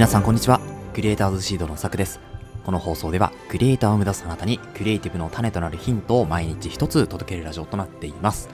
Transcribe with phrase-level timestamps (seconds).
[0.00, 0.62] 皆さんこんにちは。
[0.94, 2.20] クリエイターズシードのさくです。
[2.64, 8.48] この放送ではクリエイターを目指すあなたにクリエイティブの種となるヒントを毎日一つ届けるラジオとなっています。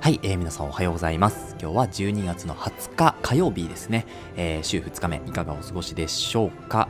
[0.00, 1.54] はい、えー、皆さんおはようございます。
[1.60, 4.06] 今日は12月の20日火曜日ですね、
[4.36, 6.88] えー、週2日目いかがお過ごしでしょうか？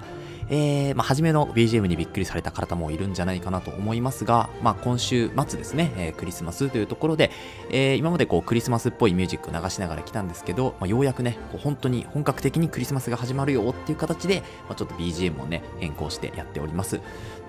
[0.51, 7.31] えー、まあ、初めの BGM にびっくりされた方もいるんじゃないかなと思いますが、まあ、今週末ですね、えー、クリスマスというところで、
[7.71, 17.01] えー、今までこうクリスマスっぽいミュージックを流しながら来たんですけど、まあ、ようやくね、こう本当に本格的にクリスマスが始まるよっていう形で、ま、ちょっと BGM をね、変更してやっております。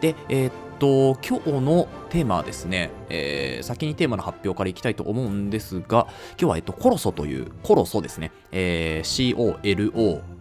[0.01, 9.35] で、えー、っと、今日のテーマはですね、えー、先にテーマの発表からいきたいと思うんですが、今日は、えっと、コロソという、コロソですね、えー、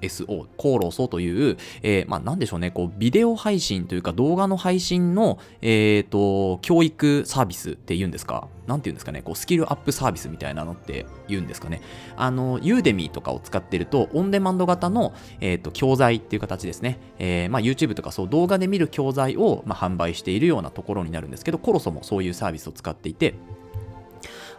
[0.01, 11.80] COLOSO、コロソという、えー、まあ、なんでしょうね、こう、ビデオ配信というか動画の配信の、えー、と、教育サービスっていうんですか、何て言うんですかね、こう、スキルアップサービスみたいなのって言うんですかね。
[12.16, 16.99] あの、ユーデミーとかを使ってると、オンデマンド型の、えー、と、教材っていう形ですね。
[17.18, 23.35] えー、まあ、YouTube とかそう、動画で見る教材を、まあ、販売しているようなところになるんですけど、コロソもそういうサービスを使っていて、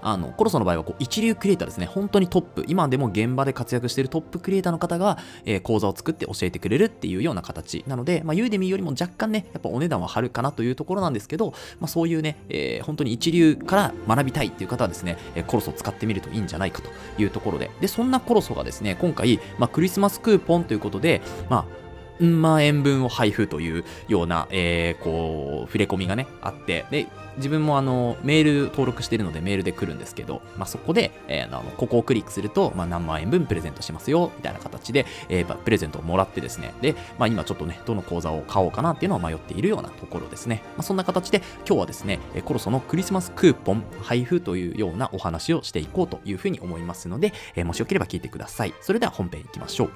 [0.02, 1.86] あの、コロソの場合はこう一流クリエイターですね。
[1.86, 7.84] 本当にトップ、今でも現場で活躍しているトップクリエイターの方が、えー、講座を作って教えてくれるっていうような形。
[7.88, 16.90] なので、まあ、ユーデミーよりも若干ね、やっぱお値段は張るかなというところなんですけど、まあ、そういうね、えー、本当に一流から学びたいっていう方はですね、えー、コロソを使ってみるといいんじゃないかと
[17.22, 21.82] いうところで、で、そんなコロソがですね、今回、まあ、クリスマスクーポンということで、まあ、
[22.22, 40.62] 万円分を配布というような、えー、こう、触れ込みがね、あって、で、自分もあの、メール登録してるのでメールで来るんですけど、まあ、そこで、えー、あの、ここをクリックすると、まあ、何万円分プレゼントしますよ、みたいな形で、えー、プレゼントをもらってですね、で、まあ、今ちょっとね、どの講座を買おうかなっていうのを迷っているようなところですね。
[40.78, 48.74] まあ、そんな形で、今日はですね、コロソのクリスマスクーポン配布というようなお話をしていこうというふうに思いますので、えー、もしよければ聞いてください。
[48.82, 49.92] それでは本編いきましょう。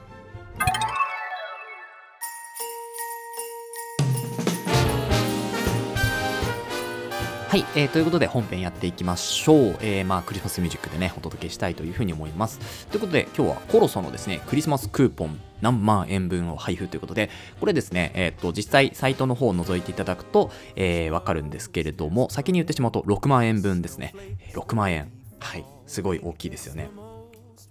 [7.48, 9.58] はい、えー、ということで本編やっていきましょう。
[9.80, 12.88] えー、まあ、クリスマスミュージックでね、お届けしたいというふうに思います。
[12.88, 17.30] ということで、今日はコロソのですね、クリスマスクーポン何万円分を配布ということで、
[17.60, 24.16] これですね、えっ、ー、と、実際サイトの方を覗いていただくと、えー、わかるんですけれども、先に言ってしまうと6万円分ですね。
[24.54, 25.12] 6万円。
[25.40, 26.90] はい、すごい大きいですよね。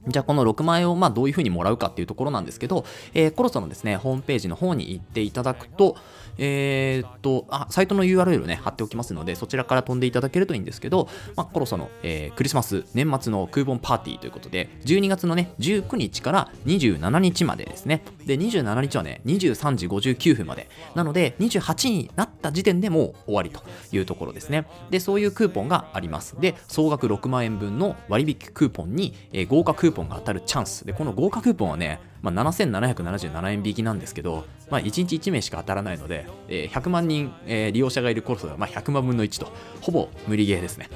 [0.08, 2.84] じゃあこの6万円をまあどういうふうにもらうかっていうところなんですけど、
[3.14, 5.96] えー、コロソのですね、ホームページの方に行っていただくと、
[6.38, 18.02] えー、っと、あ、サイトの URL をね、貼っておきますので、そちらから飛んでいただけるといいんですけど、まあ、コロソの、えー、クリスマス年末のクーポンパーティーということで、12月のね、19日から27日までですね。
[18.26, 20.68] で、27日はね、23時59分まで。
[20.94, 24.66] なので、28になった時点でもう終わりというところですね。
[24.90, 26.36] で、そういうクーポンがあります。
[26.40, 30.84] で、総額6万円分の割引クーポンに、えー、豪華クーポンーポンが当たるチャンス。
[30.84, 40.88] で、この豪華クーポンはね、まあ、7777円引きなんですけど、まあ、1日1名しか当たらないので、えー、100万人、えー、利用者がいるコロスが、まあ、100万分の1と、ほぼ無理ゲーですね。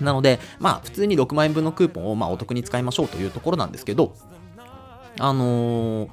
[0.00, 4.14] なので、まあ、普通に6万円分のクーポンを、まあ、お得に使いましょうというところなんですけど、
[5.18, 6.08] あのー、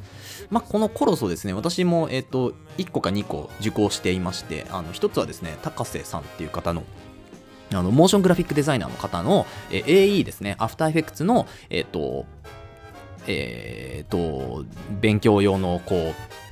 [0.49, 6.83] まあ、このコロソですね、私も、えっ、と、1個か2個受講していまして、あの、1つはですね、高瀬さんっていう方の、
[7.75, 12.25] あの、モーショングラフィックデザイナーの方の、えー、AE ですね、アフターエフェクツの、えっ、と、
[13.27, 14.65] えー、と、
[15.01, 16.42] 勉強用の、こう、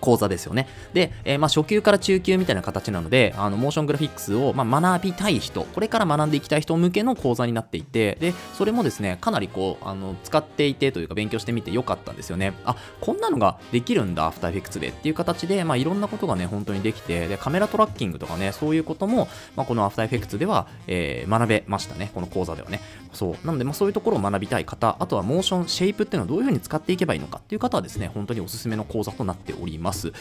[0.00, 0.68] 講座ですよね。
[0.92, 12.52] で、えー、まあ初級から中級みたいな形なので、あのモーショングラフィックスを、まあ、学びたい人、これから学んでいきたい人向けの講座になっていて、で、それもですね、かなりこう、あの使っていてというか勉強してみてよかったんですよね。
[12.64, 22.80] あ、こんなのができるんだ、アフターエフェクツでっていう形で、まあいろんなことがね、本当にできて、で、カメラトラッキングとかね、そういうことも、まあこのアフターエフェクツでは、えー、学べましたね、この講座ではね。
[23.12, 23.46] そう。
[23.46, 29.85] なので、まあそういうところを学びたい方、あとはモーション、シェイプっていうのをどういうふうに使っていけばいいのかっていう方はですね、本当におすすめの講座となっております。
[29.86, 30.12] ます。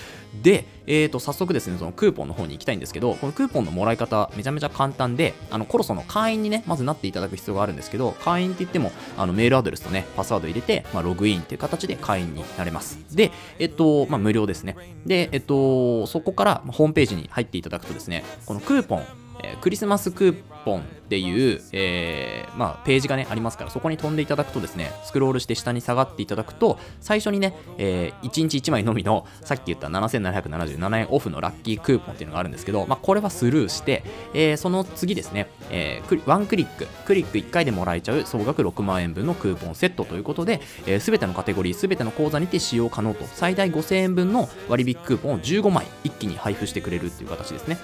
[0.41, 12.99] で、えー、と早速ですねそのクーポンの方に行きたいんですけどこのクーポンのもらい方めちゃめちゃ簡単であのコロソの会員にねまずなっていただく必要があるんですけど会員って言ってもあのメールアドレスとねパスワード入れて、まあ、ログインっていう形で会員になれます。
[13.15, 14.75] でえっとまあ無料ですね。
[15.05, 34.03] でえっとそこからホームページに入っていただくとですねこのクーポンえクリスマスクーポンっていう、えー、まあ、ページがね、ありますから、そこに飛んでいただくとですね、スクロールして下に下がっていただくと、最初にね、えー、1日1枚のみの、さっき言った7777円オフのラッキークーポンっていうのがあるんですけど、まあ、これはスルーして、
[34.33, 47.77] えー、その次ですね、えー、ワンクリック、クリック1回でもらえちゃう総額6万円分のクーポンセットということで、す、えー、べ、てのカテゴリー、すべての口座にて使用可能と、最大5000円分の割引クーポンを15枚一気に配布してくれるっていう形ですね。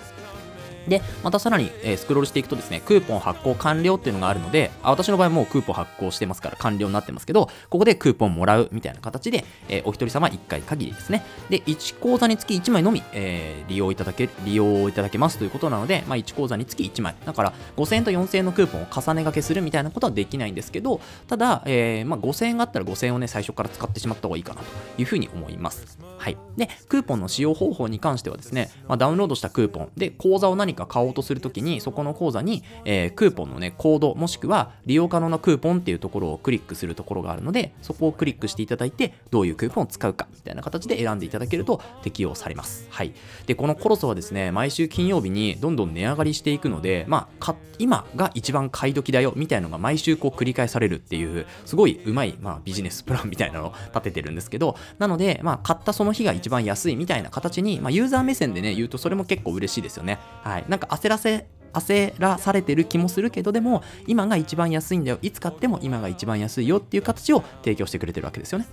[0.87, 11.23] で、またさらに、えースクロールしていくとですね、クーポン発行完了っていうのがあるので、あ私の場合もうクーポン発行してますから完了になってますけど、ここでクーポンもらうみたいな形で、えーお一人様1回限りですね。
[11.49, 17.15] で、1口座につき1枚のみ、えー利用いただけ、利用いただけますということなので、まあ、1口座につき1枚。
[17.25, 24.65] だから、5000円と4000円のクーポンを重ね掛けするみたいなことはできないんですけど、ただ、えーまあ、5000円があったら5000円をね、最初から使ってしまった方がいいかなと
[24.97, 25.97] いうふうに思います。
[26.17, 26.37] はい。
[26.57, 42.87] で、クーポンの使用方法に関してはですね、まあ、ダウンロードしたクーポンで口座を何何か買おうとするときに、そこの口座に、えークーポンのね、コード、もしくは利用可能なクーポンっていうところをクリックするところがあるので、そこをクリックしていただいて、どういうクーポンを使うか、みたいな形で選んでいただけると適用されます。
[42.89, 43.13] はい。
[43.45, 60.19] で、このコロソはですね、毎週金曜日にどんどん値上がりしていくので、まあ、今が一番買い時だよ、みたいなのが毎週こう繰り返されるっていう、すごいうまい、まあ、ビジネスプランみたいなのを立ててるんですけど、なので、まあ、買ったその日が一番安いみたいな形に、まあ、ユーザー目線でね、言うとそれも結構嬉しいですよね。
[60.43, 60.60] はい。
[60.67, 65.19] なんか焦らせ、焦らされてる気もするけど、でも、今が一番安いんだよ。
[65.21, 68.67] いつ買っても今が一番安いよっていう形を提供してくれてるわけですよね。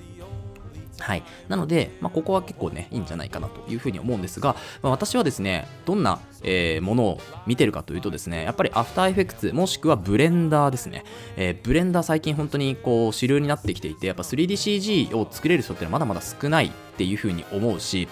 [1.00, 1.22] はい。
[1.48, 11.04] なので、まあ、ここは結構ね、いいんじゃないかなというふうに思うんですが、まあ、私はですね、どんな、えーものを見てるかというとですね、やっぱり After Effects、もしくはブレンダーですね。
[11.36, 18.08] えーブレンダー最近本当にこう主流になってきていて、やっぱ 3DCG を作れる人ってのはまだまだ少ないっていうふうに思うし、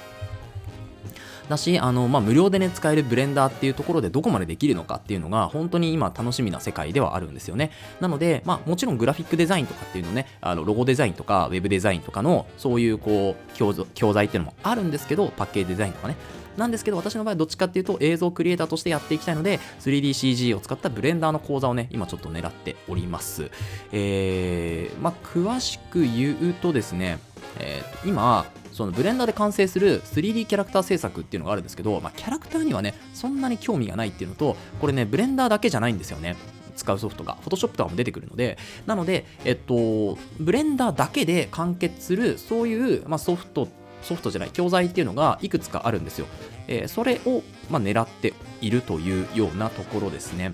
[1.48, 7.70] だし、あの、まあ、無料でね、使えるブレンダーっていうところでどこまでできるのかっていうのが、本当に今楽しみな世界ではあるんですよね。
[8.00, 13.56] なので、まあ、もちろんグラフィックデザインとかっていうのね、あの、ロゴデザインとか、ウェブデザインとかの、そういう、こう、
[13.94, 16.16] 教材っていうのもあるんですけど、パッケージデザインとかね。
[16.56, 23.50] なんですけど、私の場合、どっちかっていうと、映像クリエイターとしてやっていきたいので、3DCG を使ったブレンダーの講座をね、今ちょっと狙っております。
[23.92, 27.18] えー、まあ、詳しく言うとですね、
[27.58, 28.46] えー今、
[28.76, 36.36] そのブレンダーで完成する 3D キャラクター制作っていうのがあるんですけど、まあ、キャラクターにはね、そんなに興味がないっていうのと、これね、ブレンダーだけじゃないんですよね。
[36.76, 43.66] 使うソフトが、Photoshop とかも出てくるので、なので、えっと、ブレンダーだけで完結する、そういう、まあ、ソフト、
[44.02, 46.26] ソフトじゃない、教材っていうのがいくつかあるんですよ。
[46.68, 50.52] えーそれを、まあ、狙っているというようなところですね。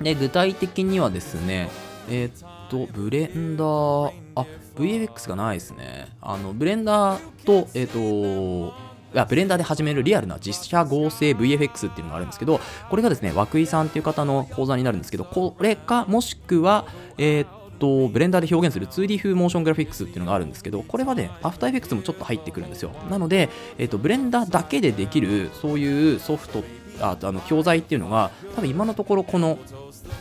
[0.00, 1.68] で、具体的にはですね、
[2.08, 4.46] えーと、 Blender、あ、
[4.76, 6.08] VFX がないですね。
[6.22, 16.86] あの、ブレンダーと、えーっと、いやブレンダーで始めるリアルな実写合成 VFX っていうのがあるんですけど、これがですね、涌井さんっていう方の講座になるんですけど、これか、もしくは、
[17.18, 17.48] えーっ
[17.78, 22.92] と、ブレンダーで表現する 2D 風モーショングラフィックスっていうのがあるんですけど、これはね、 After Effects もちょっと入ってくるんですよ。
[23.10, 26.64] なので、えーっと、ブレンダーだけでできる、そういうソフト、
[27.02, 29.58] ああの教材っていうのが、多分今のところこの、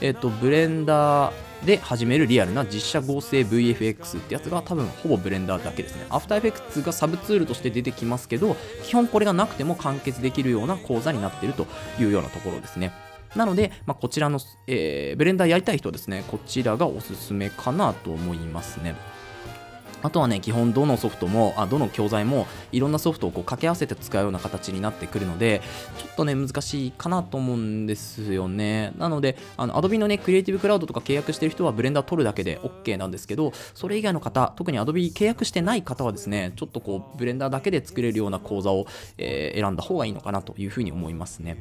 [0.01, 6.05] えっと、ブレンダーで始めるリアルな実写合成 VFX ってやつが多分ほぼブレンダーだけですね。
[6.09, 11.67] After Effects がサブツールとして出てきますけど、基本これがなくても完結できるような講座になっていると
[11.99, 12.91] いうようなところですね。
[13.35, 18.95] なので、まあ、こちらの、えーブレンダーやりたい人はですね、こちらがおすすめかなと思いますね。
[20.01, 25.61] あとはね、基本どのソフトも、あどの教材もいろんなソフトをこう掛け合わせて使うような形になってくるので、
[25.97, 28.93] ちょっとね、難しいかなと思うんですよね。
[28.97, 38.85] なので、あの Adobe のね、 Creative Cloud とか契約してる人はブレンダー取るだけで OK なんですけど、それ以外の方、特に Adobe 契約してない方はですね、ちょっとこう、ブレンダーだけで作れるような講座を、
[39.17, 41.57] えー選んだ方がいいのかなというふうに思いますね。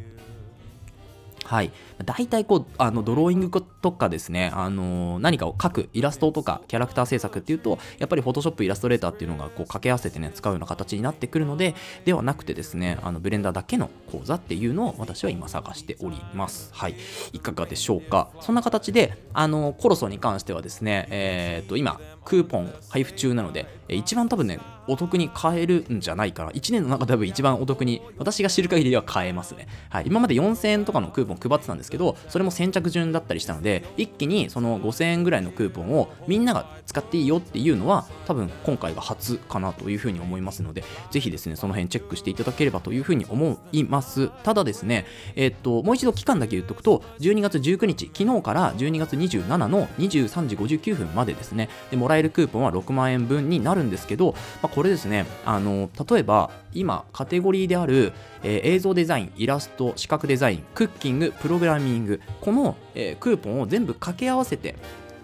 [1.51, 1.73] はい、
[2.05, 16.71] 大体こうあのドローイングとかですね、あの何かを描くイラストとかキャラクター制作っていうとやっぱり Photoshop イラストレーターっていうのがこう掛け合わせてね使うような形になってくるのでではなくてですねあのブレンダーだけの講座っていうのを私は今探しております。
[16.73, 16.95] はい。
[17.33, 18.31] いかがでしょうか。
[18.41, 26.51] そんな形であのコロソに関してはですねえっ、と今クーポン配布中なのでえ一番多分ねお得に買えるんじゃないかな。
[26.51, 29.69] 1年の中で多分一番お得に私が知る限りでは買えますね。
[29.89, 30.05] はい。
[30.07, 44.31] 今まで4000円とかのクーポン配ってたんですけどそれも先着順だったりしたので一気にその5000円ぐらいのクーポンをみんなが使っていいよっていうのは多分今回が初かなというふうに思いますのでぜひですねその辺チェックしていただければというふうに思います。
[44.45, 45.07] ただですね
[45.37, 58.13] えっともう一度期間だけ言っとくと12月19日昨日から12月27の23時59分までですねでもらえるクーポンは6万円分になるんですけど、まあ、これですねあの例えば今カテゴリーである、
[58.43, 64.77] えー映像デザインイラスト視覚デザインクッキングプログラミングこの、えークーポンを全部掛け合わせて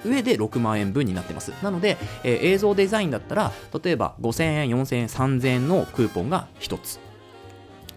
[0.05, 1.53] 上で6万円分になってます。
[1.63, 7.06] なので、えー映像デザインだったら、例えば5000円、4000円、3000円のクーポンが1つ。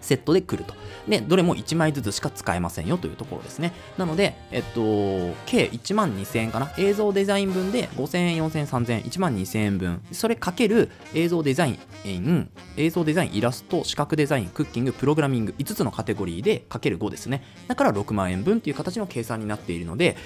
[0.00, 0.74] セットで来ると。
[1.08, 3.72] で、どれも1枚ずつしか使えませんよというところですね。
[3.98, 6.72] なので、えっと、計1万2000円かな？
[6.78, 10.02] 映像デザイン分で5000円、4000円、3000円、1万2000円分。
[10.12, 17.44] それかける映像デザイン、映像デザイン、イラスト、視覚デザイン、クッキング、プログラミング、5つのカテゴリーでかける5ですね。
[17.68, 20.16] だから6万円分っていう形の計算になっているので、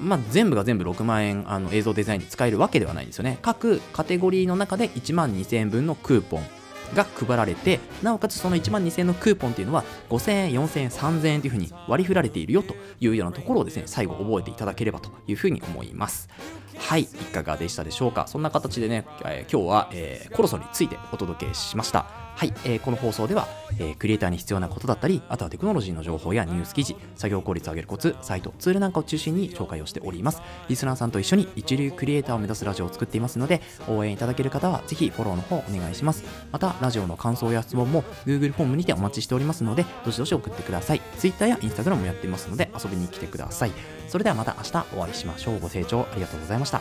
[0.00, 3.38] まあ、全部が全部6万円あの映像デザインに使えるわけではないんですよね。
[3.42, 6.46] 各カテゴリーの中で1万2000円分のクーポン
[6.94, 16.28] が配られて、なおかつその1万2000円のクーポンというのは5000円、4000円、3000円というふうに割り振られているよというようなところをですね、最後覚えていただければというふうに思います。
[16.76, 18.26] はい、いかがでしたでしょうか？
[18.26, 22.06] そんな形でね、えー、今日は、えー、コロソについてお届けしました。
[22.36, 23.46] はい、えー、この放送では、
[23.78, 30.40] えー、クリエイターに必要なことだったり、あとはテクノロジーの情報やニュース記事、作業効率を上げるコツ、サイト、ツールなんかを中心に紹介をしております。
[30.68, 36.24] リスナーさんと一緒に一流クリエイターを目指すラジオを作っていますので、応援いただける方はぜひフォローの方お願いします。
[36.50, 41.02] また、ラジオの感想や質問も Google フォームにてお待ちしておりますので、どしどし送ってください。
[41.18, 43.72] Twitter や Instagram もやっていますので、遊びに来てください。
[44.08, 45.60] それではまた明日お会いしましょう。
[45.60, 46.80] ご清聴ありがとうございました。